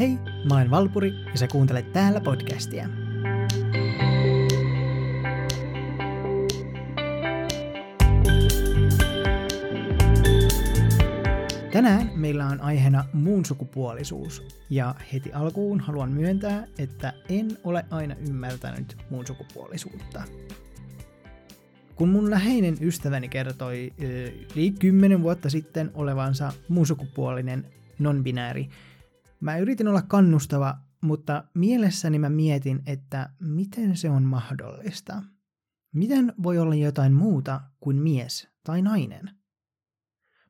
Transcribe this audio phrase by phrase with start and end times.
[0.00, 2.88] Hei, mä oon Valpuri ja sä kuuntelet täällä podcastia.
[11.72, 18.14] Tänään meillä on aiheena muun sukupuolisuus, ja heti alkuun haluan myöntää, että en ole aina
[18.28, 20.22] ymmärtänyt muun sukupuolisuutta.
[21.94, 23.92] Kun mun läheinen ystäväni kertoi
[24.56, 27.66] yli kymmenen vuotta sitten olevansa muunsukupuolinen
[27.98, 28.68] non-binääri,
[29.40, 35.22] mä yritin olla kannustava, mutta mielessäni mä mietin, että miten se on mahdollista.
[35.94, 39.30] Miten voi olla jotain muuta kuin mies tai nainen?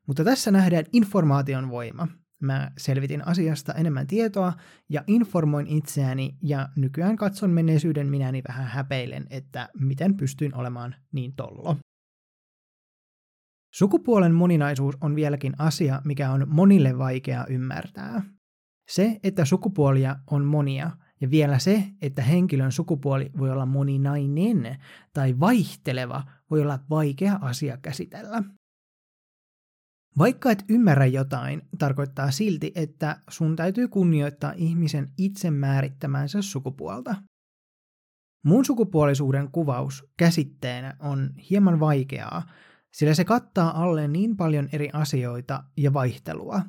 [0.07, 2.07] Mutta tässä nähdään informaation voima.
[2.41, 4.53] Mä selvitin asiasta enemmän tietoa
[4.89, 11.35] ja informoin itseäni ja nykyään katson menneisyyden minäni vähän häpeilen, että miten pystyin olemaan niin
[11.35, 11.77] tollo.
[13.73, 18.21] Sukupuolen moninaisuus on vieläkin asia, mikä on monille vaikea ymmärtää.
[18.91, 20.91] Se, että sukupuolia on monia,
[21.21, 24.77] ja vielä se, että henkilön sukupuoli voi olla moninainen
[25.13, 28.43] tai vaihteleva, voi olla vaikea asia käsitellä.
[30.17, 37.15] Vaikka et ymmärrä jotain, tarkoittaa silti, että sun täytyy kunnioittaa ihmisen itse määrittämänsä sukupuolta.
[38.45, 42.43] Muun sukupuolisuuden kuvaus käsitteenä on hieman vaikeaa,
[42.93, 46.61] sillä se kattaa alle niin paljon eri asioita ja vaihtelua.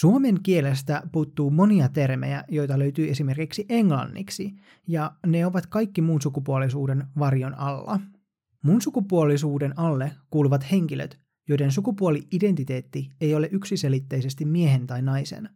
[0.00, 4.54] Suomen kielestä puuttuu monia termejä, joita löytyy esimerkiksi englanniksi,
[4.86, 8.00] ja ne ovat kaikki muun sukupuolisuuden varjon alla.
[8.64, 15.48] Muun sukupuolisuuden alle kuuluvat henkilöt, joiden sukupuoli-identiteetti ei ole yksiselitteisesti miehen tai naisen,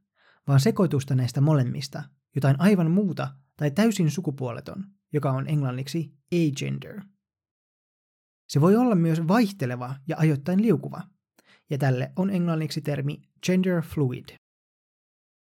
[0.48, 2.03] vaan sekoitusta näistä molemmista,
[2.35, 7.03] jotain aivan muuta tai täysin sukupuoleton, joka on englanniksi agender.
[8.48, 11.03] Se voi olla myös vaihteleva ja ajoittain liukuva,
[11.73, 14.25] ja tälle on englanniksi termi gender fluid.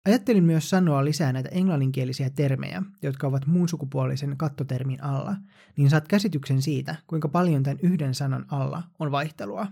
[0.06, 5.36] Ajattelin myös sanoa lisää näitä englanninkielisiä termejä, jotka ovat muun sukupuolisen kattotermin alla,
[5.78, 9.68] niin saat käsityksen siitä, kuinka paljon tämän yhden sanan alla on vaihtelua.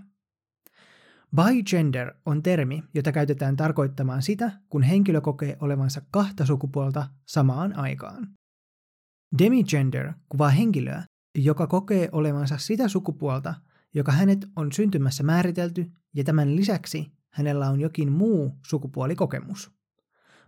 [1.36, 8.28] Bigender on termi, jota käytetään tarkoittamaan sitä, kun henkilö kokee olevansa kahta sukupuolta samaan aikaan.
[9.38, 11.04] Demigender kuvaa henkilöä,
[11.38, 13.54] joka kokee olevansa sitä sukupuolta,
[13.94, 19.72] joka hänet on syntymässä määritelty, ja tämän lisäksi hänellä on jokin muu sukupuolikokemus.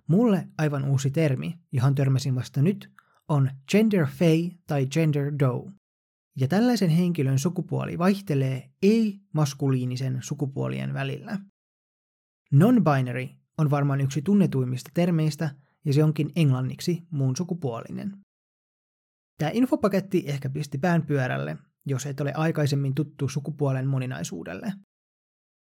[0.07, 2.91] Mulle aivan uusi termi, johon törmäsin vasta nyt,
[3.27, 5.71] on gender fay tai gender doe.
[6.35, 11.37] Ja tällaisen henkilön sukupuoli vaihtelee ei-maskuliinisen sukupuolien välillä.
[12.51, 18.17] Non-binary on varmaan yksi tunnetuimmista termeistä, ja se onkin englanniksi muun sukupuolinen.
[19.37, 24.73] Tämä infopaketti ehkä pisti pään pyörälle, jos et ole aikaisemmin tuttu sukupuolen moninaisuudelle.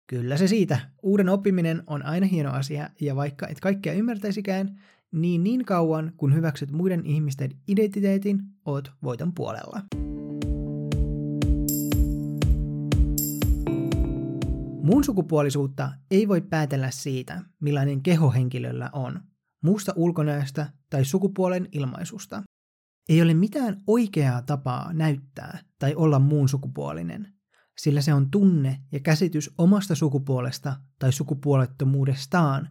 [0.10, 0.80] Kyllä se siitä.
[1.04, 4.80] Uuden oppiminen on aina hieno asia, ja vaikka et kaikkea ymmärtäisikään,
[5.12, 9.82] niin niin kauan kun hyväksyt muiden ihmisten identiteetin, oot voiton puolella.
[14.84, 19.20] Muun sukupuolisuutta ei voi päätellä siitä, millainen keho henkilöllä on,
[19.64, 22.44] muusta ulkonäöstä tai sukupuolen ilmaisusta.
[23.10, 27.39] Ei ole mitään oikeaa tapaa näyttää tai olla muun sukupuolinen,
[27.80, 32.70] sillä se on tunne ja käsitys omasta sukupuolesta tai sukupuolettomuudestaan,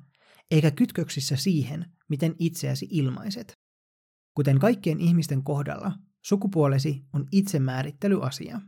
[0.50, 3.52] eikä kytköksissä siihen, miten itseäsi ilmaiset.
[4.34, 5.92] Kuten kaikkien ihmisten kohdalla,
[6.22, 8.60] sukupuolesi on itsemäärittelyasia.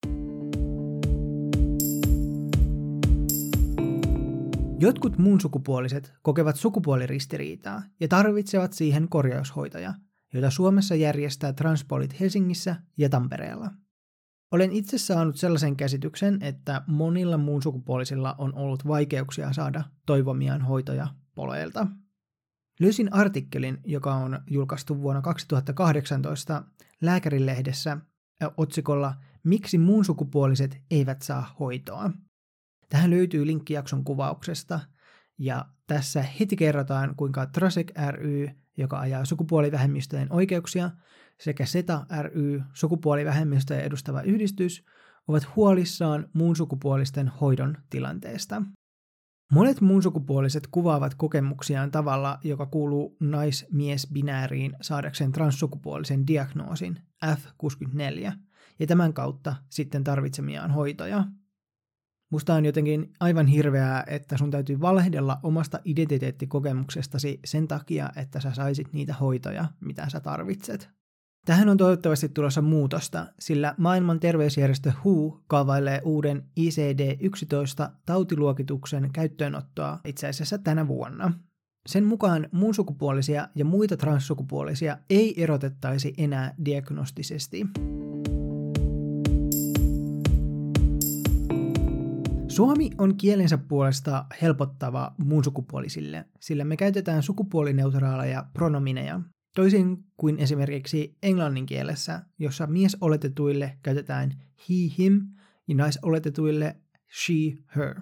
[4.78, 9.94] Jotkut muun sukupuoliset kokevat sukupuoliristiriitaa ja tarvitsevat siihen korjaushoitoja,
[10.34, 13.70] joita Suomessa järjestää Transpolit Helsingissä ja Tampereella.
[14.50, 21.06] Olen itse saanut sellaisen käsityksen, että monilla muun sukupuolisilla on ollut vaikeuksia saada toivomiaan hoitoja
[21.34, 21.86] poleilta.
[22.80, 26.62] Löysin artikkelin, joka on julkaistu vuonna 2018
[27.00, 27.98] Lääkärilehdessä
[28.56, 32.10] otsikolla Miksi muun sukupuoliset eivät saa hoitoa.
[32.88, 34.80] Tähän löytyy linkki jakson kuvauksesta,
[35.38, 38.48] ja tässä heti kerrotaan, kuinka Trasek ry,
[38.80, 40.90] joka ajaa sukupuolivähemmistöjen oikeuksia,
[41.40, 44.84] sekä SETA ry, sukupuolivähemmistöjä edustava yhdistys,
[45.28, 48.62] ovat huolissaan muun sukupuolisten hoidon tilanteesta.
[49.52, 58.32] Monet muunsukupuoliset kuvaavat kokemuksiaan tavalla, joka kuuluu nais-mies-binääriin saadakseen transsukupuolisen diagnoosin F64
[58.78, 61.24] ja tämän kautta sitten tarvitsemiaan hoitoja.
[62.30, 68.54] Musta on jotenkin aivan hirveää, että sun täytyy valehdella omasta identiteettikokemuksestasi sen takia, että sä
[68.54, 70.90] saisit niitä hoitoja, mitä sä tarvitset.
[71.46, 80.28] Tähän on toivottavasti tulossa muutosta, sillä maailman terveysjärjestö WHO kaavailee uuden ICD-11 tautiluokituksen käyttöönottoa itse
[80.28, 81.32] asiassa tänä vuonna.
[81.88, 87.66] Sen mukaan muunsukupuolisia ja muita transsukupuolisia ei erotettaisi enää diagnostisesti.
[92.50, 99.20] Suomi on kielensä puolesta helpottava muunsukupuolisille, sillä me käytetään sukupuolineutraaleja pronomineja,
[99.54, 104.30] toisin kuin esimerkiksi englannin kielessä, jossa miesoletetuille käytetään
[104.68, 105.26] he, him
[105.68, 106.76] ja naisoletetuille
[107.24, 107.34] she,
[107.76, 108.00] her.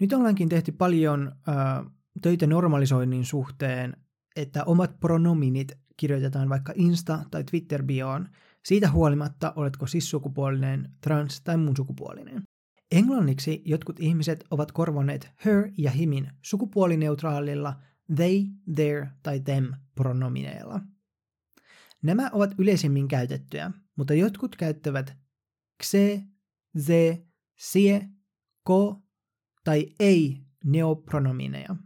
[0.00, 1.92] Nyt ollaankin tehty paljon äh,
[2.22, 3.96] töitä normalisoinnin suhteen,
[4.36, 8.28] että omat pronominit kirjoitetaan vaikka Insta- tai Twitter-bioon,
[8.64, 12.42] siitä huolimatta oletko cis-sukupuolinen, trans- tai muun sukupuolinen.
[12.94, 17.80] Englanniksi jotkut ihmiset ovat korvanneet her ja himin sukupuolineutraalilla
[18.16, 18.42] they,
[18.74, 20.80] their tai them pronomineilla.
[22.02, 25.16] Nämä ovat yleisimmin käytettyjä, mutta jotkut käyttävät
[25.82, 26.22] xe,
[26.78, 27.26] ze,
[27.56, 28.08] sie,
[28.62, 29.02] ko
[29.64, 31.76] tai ei neopronomineja.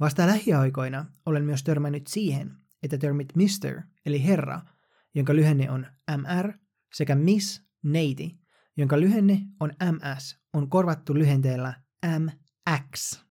[0.00, 3.82] Vasta lähiaikoina olen myös törmännyt siihen, että termit Mr.
[4.06, 4.60] eli herra,
[5.14, 5.86] jonka lyhenne on
[6.16, 6.52] MR,
[6.94, 8.45] sekä Miss, neiti,
[8.76, 11.74] jonka lyhenne on MS, on korvattu lyhenteellä
[12.18, 13.24] MX.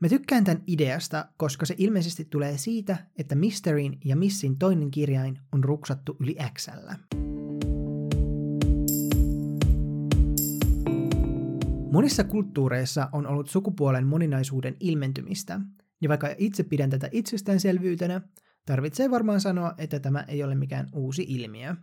[0.00, 5.38] Mä tykkään tämän ideasta, koska se ilmeisesti tulee siitä, että Misterin ja Missin toinen kirjain
[5.52, 6.96] on ruksattu yli Xllä.
[11.92, 15.60] Monissa kulttuureissa on ollut sukupuolen moninaisuuden ilmentymistä,
[16.00, 18.20] ja vaikka itse pidän tätä itsestäänselvyytenä,
[18.66, 21.76] tarvitsee varmaan sanoa, että tämä ei ole mikään uusi ilmiö.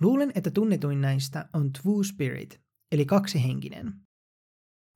[0.00, 2.60] Luulen, että tunnetuin näistä on Two Spirit,
[2.92, 3.92] eli kaksihenkinen.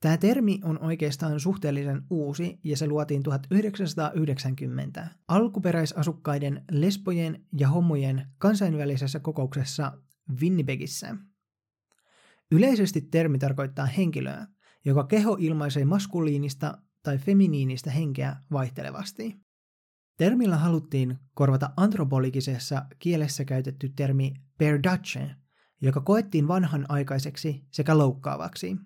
[0.01, 9.21] Tämä termi on oikeastaan suhteellisen uusi ja se luotiin 1990 alkuperäisasukkaiden lesbojen ja homojen kansainvälisessä
[9.21, 9.93] kokouksessa
[10.41, 11.17] Winnipegissä.
[12.53, 14.47] Yleisesti termi tarkoittaa henkilöä,
[14.85, 19.37] joka keho ilmaisee maskuliinista tai feminiinistä henkeä vaihtelevasti.
[20.17, 25.35] Termillä haluttiin korvata antropologisessa kielessä käytetty termi perdache,
[25.81, 28.77] joka koettiin vanhanaikaiseksi sekä loukkaavaksi.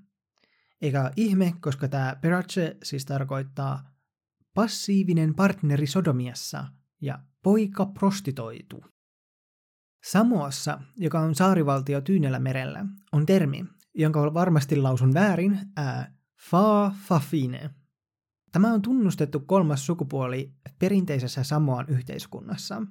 [0.80, 3.92] Eikä ihme, koska tämä perdache siis tarkoittaa
[4.54, 6.64] passiivinen partneri sodomiassa
[7.00, 8.84] ja poika prostitoitu.
[10.04, 13.64] Samoassa, joka on saarivaltio Tyynellä merellä, on termi,
[13.94, 16.14] jonka varmasti lausun väärin, ää,
[16.50, 17.70] fa fafine.
[18.52, 22.82] Tämä on tunnustettu kolmas sukupuoli perinteisessä Samoan yhteiskunnassa.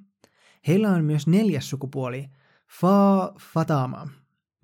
[0.66, 2.30] Heillä on myös neljäs sukupuoli,
[2.80, 4.08] fa fatama.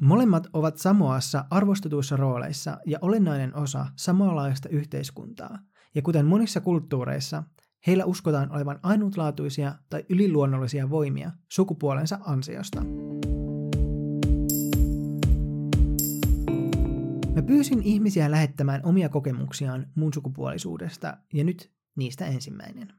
[0.02, 5.58] Molemmat ovat Samoassa arvostetuissa rooleissa ja olennainen osa samanlaista yhteiskuntaa,
[5.94, 7.42] ja kuten monissa kulttuureissa,
[7.86, 12.82] Heillä uskotaan olevan ainutlaatuisia tai yliluonnollisia voimia sukupuolensa ansiosta.
[17.34, 22.97] Mä pyysin ihmisiä lähettämään omia kokemuksiaan mun sukupuolisuudesta, ja nyt niistä ensimmäinen.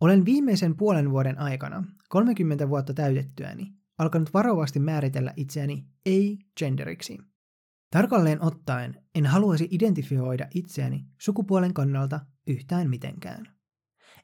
[0.00, 7.18] Olen viimeisen puolen vuoden aikana, 30 vuotta täytettyäni, alkanut varovasti määritellä itseäni ei-genderiksi.
[7.90, 13.46] Tarkalleen ottaen en haluaisi identifioida itseäni sukupuolen kannalta yhtään mitenkään.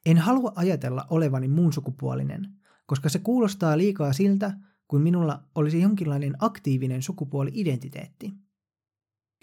[0.06, 2.48] En halua ajatella olevani muun sukupuolinen,
[2.86, 8.32] koska se kuulostaa liikaa siltä, kuin minulla olisi jonkinlainen aktiivinen sukupuoli-identiteetti.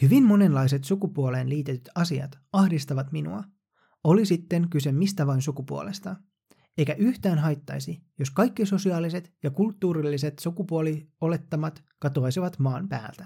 [0.02, 3.44] Hyvin monenlaiset sukupuoleen liitetyt asiat ahdistavat minua,
[4.04, 6.16] oli sitten kyse mistä vain sukupuolesta,
[6.78, 13.26] eikä yhtään haittaisi, jos kaikki sosiaaliset ja kulttuurilliset sukupuoliolettamat katoaisivat maan päältä.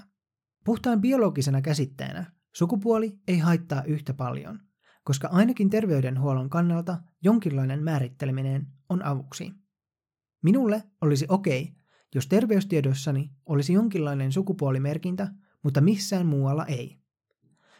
[0.65, 4.59] Puhtaan biologisena käsitteenä sukupuoli ei haittaa yhtä paljon,
[5.03, 9.51] koska ainakin terveydenhuollon kannalta jonkinlainen määritteleminen on avuksi.
[10.43, 11.75] Minulle olisi okei,
[12.15, 15.31] jos terveystiedossani olisi jonkinlainen sukupuolimerkintä,
[15.63, 17.04] mutta missään muualla ei.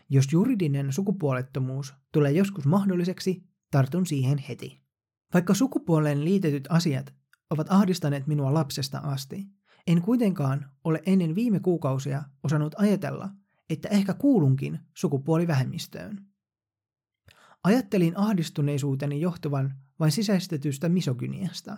[0.09, 4.81] Jos juridinen sukupuolettomuus tulee joskus mahdolliseksi, tartun siihen heti.
[5.33, 7.13] Vaikka sukupuoleen liitetyt asiat
[7.49, 9.47] ovat ahdistaneet minua lapsesta asti,
[9.87, 13.29] en kuitenkaan ole ennen viime kuukausia osannut ajatella,
[13.69, 16.25] että ehkä kuulunkin sukupuolivähemmistöön.
[17.63, 21.77] Ajattelin ahdistuneisuuteni johtuvan vain sisäistetystä misogyniasta.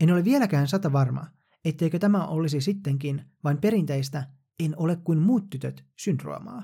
[0.00, 1.26] En ole vieläkään sata varma,
[1.64, 4.26] etteikö tämä olisi sittenkin vain perinteistä
[4.58, 6.62] en ole kuin muut tytöt syndroomaa.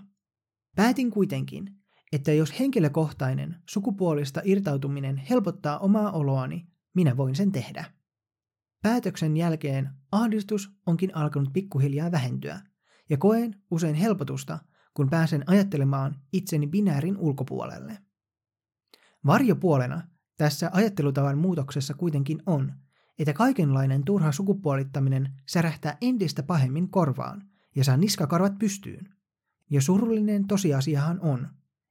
[0.76, 1.74] Päätin kuitenkin,
[2.12, 7.84] että jos henkilökohtainen sukupuolista irtautuminen helpottaa omaa oloani, minä voin sen tehdä.
[8.82, 12.60] Päätöksen jälkeen ahdistus onkin alkanut pikkuhiljaa vähentyä,
[13.10, 14.58] ja koen usein helpotusta,
[14.94, 17.98] kun pääsen ajattelemaan itseni binäärin ulkopuolelle.
[19.26, 20.02] Varjopuolena
[20.36, 22.72] tässä ajattelutavan muutoksessa kuitenkin on,
[23.18, 29.15] että kaikenlainen turha sukupuolittaminen särähtää entistä pahemmin korvaan ja saa niskakarvat pystyyn.
[29.70, 31.48] Ja surullinen tosiasiahan on,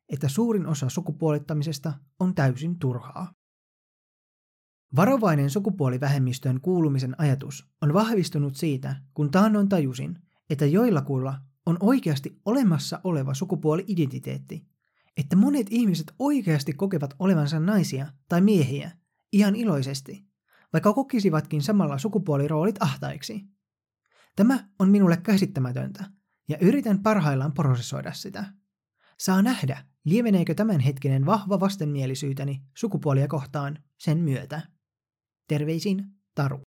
[0.10, 3.34] että suurin osa sukupuolittamisesta on täysin turhaa.
[4.96, 13.00] Varovainen sukupuolivähemmistöön kuulumisen ajatus on vahvistunut siitä, kun taannoin tajusin, että joillakuilla on oikeasti olemassa
[13.04, 14.68] oleva sukupuoli-identiteetti,
[15.18, 18.92] että monet ihmiset oikeasti kokevat olevansa naisia tai miehiä
[19.34, 20.26] ihan iloisesti,
[20.74, 23.42] vaikka kokisivatkin samalla sukupuoliroolit ahtaiksi.
[24.36, 26.12] Tämä on minulle käsittämätöntä,
[26.50, 28.46] ja yritän parhaillaan prosessoida sitä.
[29.20, 34.62] Saa nähdä, lieveneekö tämänhetkinen vahva vastenmielisyyteni sukupuolia kohtaan sen myötä.
[35.48, 36.62] Terveisin Taru.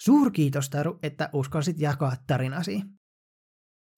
[0.00, 2.82] Suurkiitos Taru, että uskalsit jakaa tarinasi.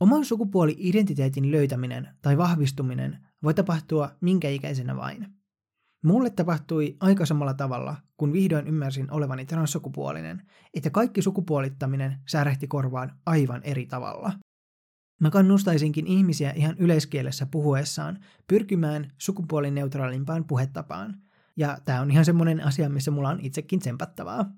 [0.00, 5.41] Oman sukupuoli-identiteetin löytäminen tai vahvistuminen voi tapahtua minkä ikäisenä vain.
[6.04, 10.42] Mulle tapahtui aika samalla tavalla, kun vihdoin ymmärsin olevani transsukupuolinen,
[10.74, 14.32] että kaikki sukupuolittaminen särehti korvaan aivan eri tavalla.
[15.20, 21.22] Mä kannustaisinkin ihmisiä ihan yleiskielessä puhuessaan pyrkimään sukupuolineutraalimpaan puhetapaan,
[21.56, 24.52] ja tämä on ihan semmoinen asia, missä mulla on itsekin tsempattavaa.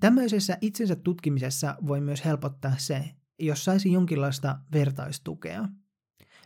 [0.00, 3.04] Tämmöisessä itsensä tutkimisessa voi myös helpottaa se,
[3.38, 5.68] jos saisi jonkinlaista vertaistukea.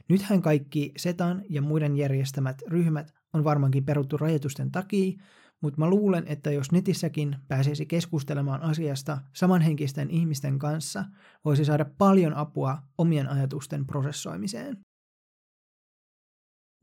[0.09, 5.21] Nythän kaikki SETAN ja muiden järjestämät ryhmät on varmaankin peruttu rajoitusten takia,
[5.61, 11.05] mutta mä luulen, että jos netissäkin pääsisi keskustelemaan asiasta samanhenkisten ihmisten kanssa,
[11.45, 14.79] voisi saada paljon apua omien ajatusten prosessoimiseen.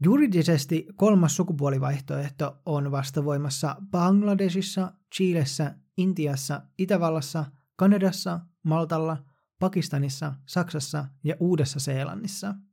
[0.04, 9.24] Juridisesti kolmas sukupuolivaihtoehto on vastavoimassa Bangladesissa, Chilessä, Intiassa, Itävallassa, Kanadassa, Maltalla,
[9.60, 12.56] Pakistanissa, Saksassa ja Uudessa-Seelannissa–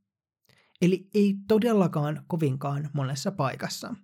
[0.83, 3.95] eli ei todellakaan kovinkaan monessa paikassa.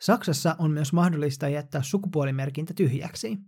[0.00, 3.38] Saksassa on myös mahdollista jättää sukupuolimerkintä tyhjäksi.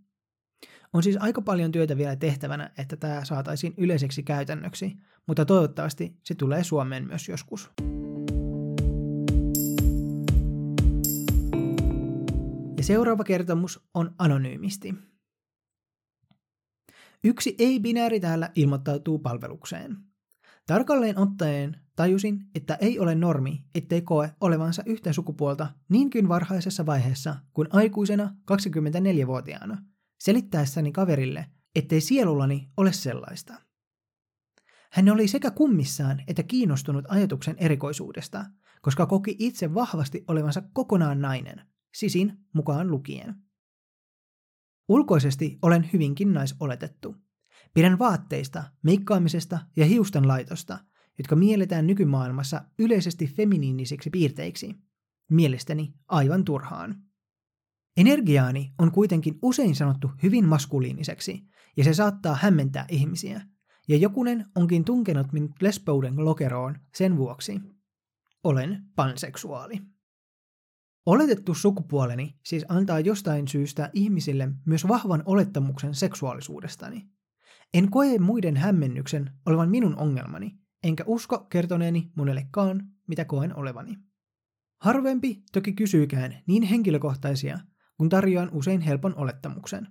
[0.93, 6.35] On siis aika paljon työtä vielä tehtävänä, että tämä saataisiin yleiseksi käytännöksi, mutta toivottavasti se
[6.35, 7.71] tulee Suomeen myös joskus.
[12.77, 14.95] Ja seuraava kertomus on anonyymisti.
[17.25, 19.97] Yksi ei-binääri täällä ilmoittautuu palvelukseen.
[20.67, 27.37] Tarkalleen ottaen tajusin, että ei ole normi, ettei koe olevansa yhtä sukupuolta niinkin varhaisessa vaiheessa
[27.53, 29.83] kuin aikuisena 24-vuotiaana,
[30.21, 33.55] selittäessäni kaverille, ettei sielullani ole sellaista.
[34.93, 38.45] Hän oli sekä kummissaan että kiinnostunut ajatuksen erikoisuudesta,
[38.83, 43.35] koska koki itse vahvasti olevansa kokonaan nainen, sisin mukaan lukien.
[44.89, 47.26] Ulkoisesti olen hyvinkin naisoletettu.
[47.77, 50.79] Pidän vaatteista, meikkaamisesta ja hiusten laitosta,
[51.19, 54.75] jotka mielletään nykymaailmassa yleisesti feminiinisiksi piirteiksi.
[55.31, 57.03] Mielestäni aivan turhaan.
[57.97, 61.43] Energiaani on kuitenkin usein sanottu hyvin maskuliiniseksi,
[61.77, 63.41] ja se saattaa hämmentää ihmisiä,
[63.89, 67.61] ja jokunen onkin tunkenut minut lesbouden lokeroon sen vuoksi.
[68.45, 69.83] Olen panseksuaali.
[71.07, 77.16] Oletettu sukupuoleni siis antaa jostain syystä ihmisille myös vahvan olettamuksen seksuaalisuudestani.
[77.75, 83.97] En koe muiden hämmennyksen olevan minun ongelmani, enkä usko kertoneeni monellekaan, mitä koen olevani.
[84.81, 87.59] Harvempi toki kysyykään niin henkilökohtaisia,
[87.97, 89.89] kun tarjoan usein helpon olettamuksen.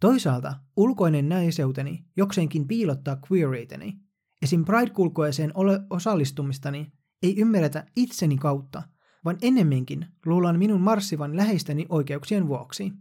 [0.00, 3.98] Toisaalta ulkoinen näiseuteni jokseenkin piilottaa queereiteni.
[4.42, 4.64] Esim.
[4.64, 5.52] Pride-kulkueeseen
[5.90, 8.82] osallistumistani ei ymmärretä itseni kautta,
[9.24, 12.92] vaan ennemminkin luullaan minun marssivan läheisteni oikeuksien vuoksi.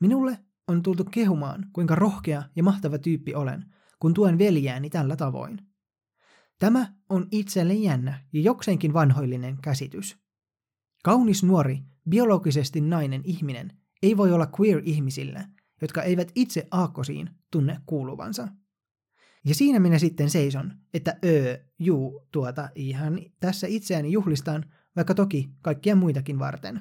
[0.00, 3.64] Minulle on tultu kehumaan, kuinka rohkea ja mahtava tyyppi olen,
[4.00, 5.58] kun tuen veljääni tällä tavoin.
[6.58, 10.18] Tämä on itselle jännä ja jokseenkin vanhoillinen käsitys.
[11.04, 15.48] Kaunis nuori, biologisesti nainen ihminen ei voi olla queer-ihmisillä,
[15.80, 18.48] jotka eivät itse aakkosiin tunne kuuluvansa.
[19.44, 24.64] Ja siinä minä sitten seison, että öö, juu, tuota, ihan tässä itseäni juhlistaan,
[24.96, 26.80] vaikka toki kaikkia muitakin varten.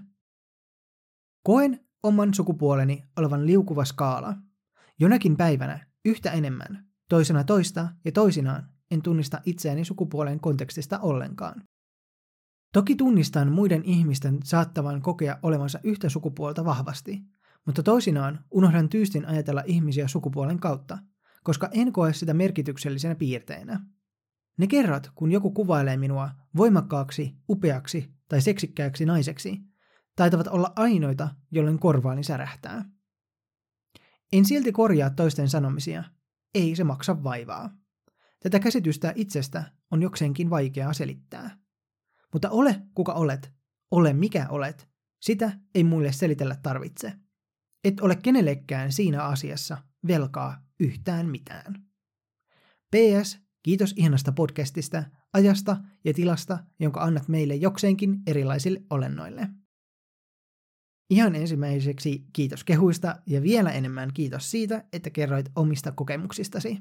[1.44, 4.34] Koen oman sukupuoleni olevan liukuva skaala.
[5.00, 11.64] Jonakin päivänä yhtä enemmän, toisena toista ja toisinaan en tunnista itseäni sukupuolen kontekstista ollenkaan.
[12.74, 17.22] Toki tunnistan muiden ihmisten saattavan kokea olevansa yhtä sukupuolta vahvasti,
[17.66, 20.98] mutta toisinaan unohdan tyystin ajatella ihmisiä sukupuolen kautta,
[21.44, 23.80] koska en koe sitä merkityksellisenä piirteenä.
[24.58, 29.75] Ne kerrat, kun joku kuvailee minua voimakkaaksi, upeaksi tai seksikkääksi naiseksi,
[30.16, 32.86] taitavat olla ainoita, jolloin korvaani särähtää.
[34.34, 36.04] En silti korjaa toisten sanomisia.
[36.56, 37.70] Ei se maksa vaivaa.
[38.40, 41.58] Tätä käsitystä itsestä on jokseenkin vaikeaa selittää.
[42.34, 43.52] Mutta ole kuka olet,
[43.92, 44.90] ole mikä olet,
[45.22, 47.14] sitä ei muille selitellä tarvitse.
[47.84, 51.86] Et ole kenellekään siinä asiassa velkaa yhtään mitään.
[52.96, 55.04] PS, kiitos ihanasta podcastista,
[55.34, 59.50] ajasta ja tilasta, jonka annat meille jokseenkin erilaisille olennoille.
[61.10, 66.78] Ihan ensimmäiseksi kiitos kehuista ja vielä enemmän kiitos siitä, että kerroit omista kokemuksistasi.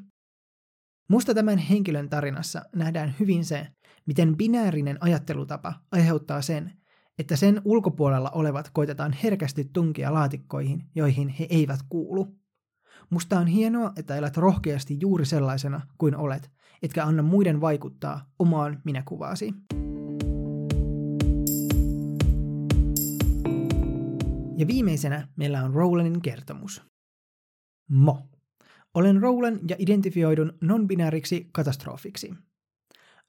[1.10, 3.66] Musta tämän henkilön tarinassa nähdään hyvin se,
[4.06, 6.72] miten binäärinen ajattelutapa aiheuttaa sen,
[7.18, 12.36] että sen ulkopuolella olevat koitetaan herkästi tunkia laatikkoihin, joihin he eivät kuulu.
[13.10, 16.50] Musta on hienoa, että elät rohkeasti juuri sellaisena kuin olet,
[16.82, 19.54] etkä anna muiden vaikuttaa omaan minäkuvaasi.
[24.56, 26.82] Ja viimeisenä meillä on Rowlandin kertomus.
[27.90, 28.28] Mo.
[28.94, 32.34] Olen Rowland ja identifioidun non-binääriksi katastrofiksi.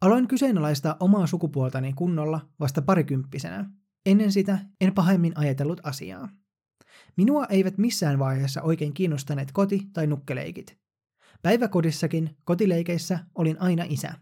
[0.02, 3.70] Aloin kyseenalaistaa omaa sukupuoltani kunnolla vasta parikymppisenä.
[4.06, 6.30] Ennen sitä en pahemmin ajatellut asiaa.
[7.18, 10.78] Minua eivät missään vaiheessa oikein kiinnostaneet koti- tai nukkeleikit.
[11.42, 14.14] Päiväkodissakin kotileikeissä olin aina isä.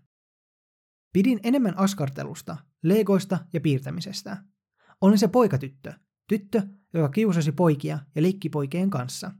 [1.13, 4.37] Pidin enemmän askartelusta, legoista ja piirtämisestä.
[5.01, 5.93] Olin se poikatyttö,
[6.27, 6.61] tyttö,
[6.93, 9.31] joka kiusasi poikia ja leikki poikien kanssa.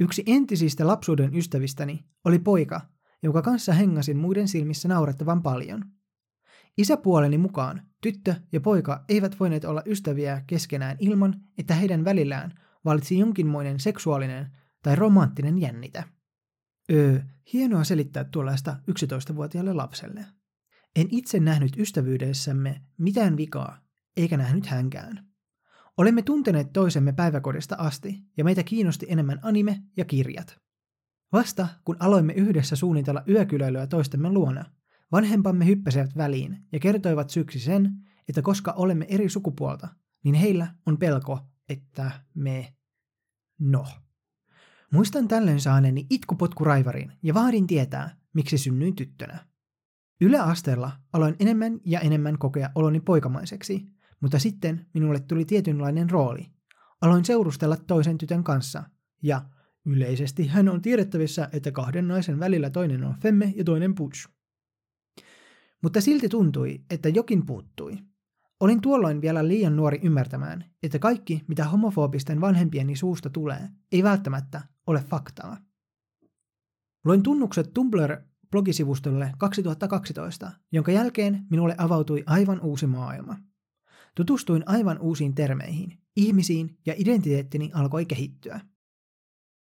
[0.00, 2.80] Yksi entisistä lapsuuden ystävistäni oli poika,
[3.22, 5.84] jonka kanssa hengasin muiden silmissä naurettavan paljon.
[6.78, 13.18] Isäpuoleni mukaan tyttö ja poika eivät voineet olla ystäviä keskenään ilman, että heidän välillään valitsi
[13.18, 14.50] jonkinmoinen seksuaalinen
[14.82, 16.04] tai romanttinen jännitä.
[16.92, 17.20] Öö,
[17.52, 20.26] hienoa selittää tuollaista 11-vuotiaalle lapselle.
[20.96, 23.78] En itse nähnyt ystävyydessämme mitään vikaa,
[24.16, 25.26] eikä nähnyt hänkään.
[25.96, 30.58] Olemme tunteneet toisemme päiväkodista asti, ja meitä kiinnosti enemmän anime ja kirjat.
[31.32, 34.64] Vasta kun aloimme yhdessä suunnitella yökylöilyä toistemme luona,
[35.12, 37.92] vanhempamme hyppäsivät väliin ja kertoivat syksi sen,
[38.28, 39.88] että koska olemme eri sukupuolta,
[40.24, 41.38] niin heillä on pelko,
[41.68, 42.74] että me...
[43.60, 43.86] No.
[44.92, 49.46] Muistan tällöin saaneeni itkupotku raivariin ja vaadin tietää, miksi synnyin tyttönä.
[50.20, 56.46] Yläasteella aloin enemmän ja enemmän kokea oloni poikamaiseksi, mutta sitten minulle tuli tietynlainen rooli.
[57.00, 58.84] Aloin seurustella toisen tytön kanssa,
[59.22, 59.42] ja
[59.84, 64.28] yleisesti hän on tiedettävissä, että kahden naisen välillä toinen on femme ja toinen butch.
[65.82, 67.98] Mutta silti tuntui, että jokin puuttui.
[68.60, 74.62] Olin tuolloin vielä liian nuori ymmärtämään, että kaikki, mitä homofobisten vanhempieni suusta tulee, ei välttämättä
[74.86, 75.56] ole faktaa.
[77.04, 83.36] Loin tunnukset Tumblr-blogisivustolle 2012, jonka jälkeen minulle avautui aivan uusi maailma.
[84.16, 88.60] Tutustuin aivan uusiin termeihin, ihmisiin ja identiteettini alkoi kehittyä.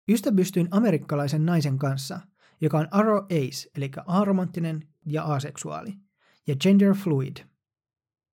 [0.09, 2.21] Ystävystyin amerikkalaisen naisen kanssa,
[2.61, 5.95] joka on aro ace, eli aromanttinen ja aseksuaali,
[6.47, 7.37] ja gender fluid.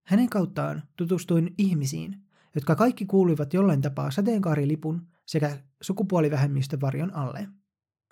[0.08, 2.21] Hänen kauttaan tutustuin ihmisiin,
[2.56, 7.47] jotka kaikki kuuluivat jollain tapaa sateenkaarilipun sekä sukupuolivähemmistövarjon alle.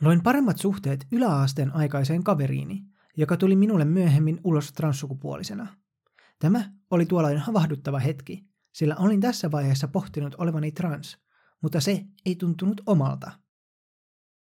[0.02, 2.84] Loin paremmat suhteet yläasteen aikaiseen kaveriini,
[3.18, 5.68] joka tuli minulle myöhemmin ulos transsukupuolisena–
[6.39, 11.17] Tämä oli tuollainen havahduttava hetki, sillä olin tässä vaiheessa pohtinut olevani trans,
[11.62, 13.32] mutta se ei tuntunut omalta.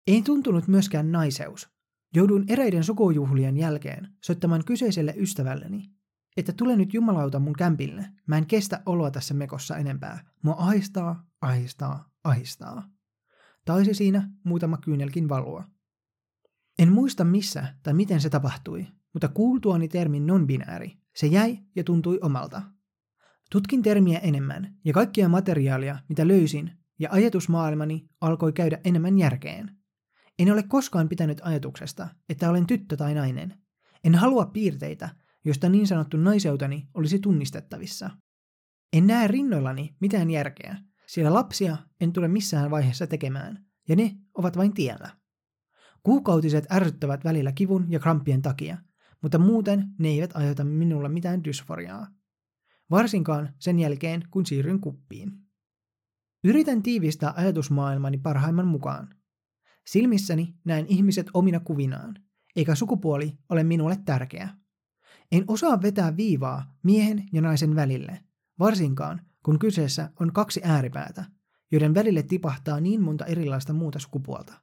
[0.07, 1.69] Ei tuntunut myöskään naiseus.
[2.15, 5.91] Jouduin ereiden sukujuhlien jälkeen soittamaan kyseiselle ystävälleni,
[6.37, 10.31] että tule nyt jumalauta mun kämpille, mä en kestä oloa tässä mekossa enempää.
[10.43, 12.89] Mua ahistaa, ahistaa, ahistaa.
[13.65, 15.63] Taisi siinä muutama kyynelkin valua.
[16.79, 22.19] En muista missä tai miten se tapahtui, mutta kuultuani termin non-binääri se jäi ja tuntui
[22.21, 22.61] omalta.
[23.51, 29.71] Tutkin termiä enemmän ja kaikkia materiaalia, mitä löysin, ja ajatusmaailmani alkoi käydä enemmän järkeen.
[30.39, 33.57] En ole koskaan pitänyt ajatuksesta, että olen tyttö tai nainen.
[34.03, 35.09] En halua piirteitä,
[35.45, 38.09] joista niin sanottu naiseuteni olisi tunnistettavissa.
[38.93, 44.57] En näe rinnoillani mitään järkeä, sillä lapsia en tule missään vaiheessa tekemään, ja ne ovat
[44.57, 45.09] vain tiellä.
[46.03, 48.77] Kuukautiset ärsyttävät välillä kivun ja kramppien takia,
[49.25, 52.07] mutta muuten ne eivät aiheuta minulla mitään dysforiaa.
[52.91, 55.31] Varsinkaan sen jälkeen, kun siirryn kuppiin.
[56.43, 59.15] Yritän tiivistää ajatusmaailmani parhaimman mukaan.
[59.87, 62.15] Silmissäni näen ihmiset omina kuvinaan,
[62.55, 64.49] eikä sukupuoli ole minulle tärkeä.
[65.31, 68.23] En osaa vetää viivaa miehen ja naisen välille,
[68.59, 71.25] varsinkaan kun kyseessä on kaksi ääripäätä,
[71.71, 74.53] joiden välille tipahtaa niin monta erilaista muuta sukupuolta.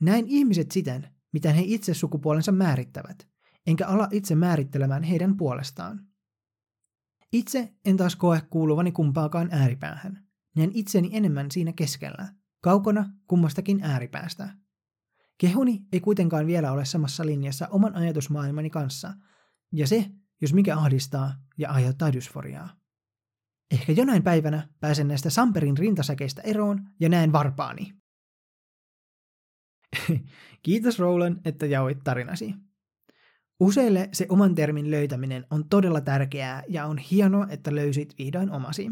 [0.00, 3.31] Näin ihmiset siten, miten he itse sukupuolensa määrittävät,
[3.66, 6.06] enkä ala itse määrittelemään heidän puolestaan.
[7.32, 10.26] Itse en taas koe kuuluvani kumpaakaan ääripäähän.
[10.56, 14.48] Näen itseni enemmän siinä keskellä, kaukana kummastakin ääripäästä.
[15.38, 19.14] Kehuni ei kuitenkaan vielä ole samassa linjassa oman ajatusmaailmani kanssa,
[19.72, 22.76] ja se, jos mikä ahdistaa ja aiheuttaa dysforiaa.
[23.70, 27.94] Ehkä jonain päivänä pääsen näistä Samperin rintasäkeistä eroon ja näen varpaani.
[30.62, 32.54] Kiitos Roland, että jaoit tarinasi.
[33.62, 38.90] Useille se oman termin löytäminen on todella tärkeää ja on hienoa, että löysit vihdoin omasi.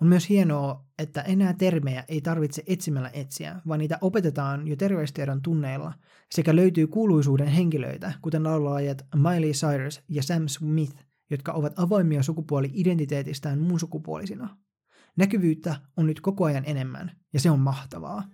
[0.00, 5.42] On myös hienoa, että enää termejä ei tarvitse etsimällä etsiä, vaan niitä opetetaan jo terveystiedon
[5.42, 5.92] tunneilla
[6.30, 10.96] sekä löytyy kuuluisuuden henkilöitä, kuten laulajat Miley Cyrus ja Sam Smith,
[11.30, 14.56] jotka ovat avoimia sukupuoli-identiteetistään muun sukupuolisina.
[15.16, 18.24] Näkyvyyttä on nyt koko ajan enemmän, ja se on mahtavaa.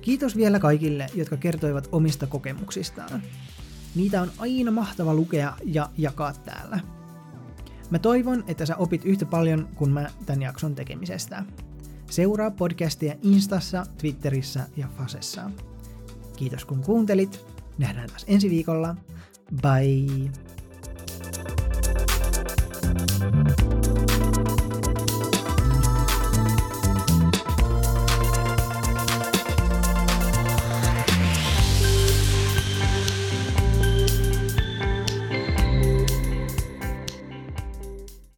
[0.00, 3.22] Kiitos vielä kaikille, jotka kertoivat omista kokemuksistaan.
[3.94, 6.80] Niitä on aina mahtava lukea ja jakaa täällä.
[7.90, 11.44] Mä toivon, että sä opit yhtä paljon kuin mä tämän jakson tekemisestä.
[12.10, 15.50] Seuraa podcastia Instassa, Twitterissä ja Fasessa.
[16.36, 17.46] Kiitos kun kuuntelit.
[17.78, 18.96] Nähdään taas ensi viikolla.
[19.62, 20.30] Bye!